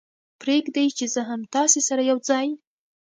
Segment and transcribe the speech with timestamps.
[0.41, 2.47] پرېږدئ چې زه هم تاسې سره یو ځای.